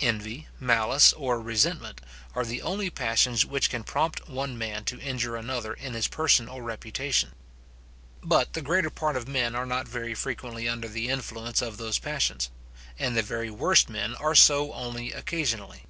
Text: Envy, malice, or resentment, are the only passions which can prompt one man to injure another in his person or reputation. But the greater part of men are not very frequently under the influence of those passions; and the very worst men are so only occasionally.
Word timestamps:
Envy, 0.00 0.48
malice, 0.58 1.12
or 1.12 1.40
resentment, 1.40 2.00
are 2.34 2.44
the 2.44 2.60
only 2.60 2.90
passions 2.90 3.44
which 3.46 3.70
can 3.70 3.84
prompt 3.84 4.28
one 4.28 4.58
man 4.58 4.82
to 4.82 4.98
injure 4.98 5.36
another 5.36 5.74
in 5.74 5.92
his 5.94 6.08
person 6.08 6.48
or 6.48 6.60
reputation. 6.60 7.30
But 8.20 8.54
the 8.54 8.62
greater 8.62 8.90
part 8.90 9.14
of 9.14 9.28
men 9.28 9.54
are 9.54 9.64
not 9.64 9.86
very 9.86 10.16
frequently 10.16 10.68
under 10.68 10.88
the 10.88 11.08
influence 11.08 11.62
of 11.62 11.76
those 11.76 12.00
passions; 12.00 12.50
and 12.98 13.16
the 13.16 13.22
very 13.22 13.48
worst 13.48 13.88
men 13.88 14.16
are 14.16 14.34
so 14.34 14.72
only 14.72 15.12
occasionally. 15.12 15.84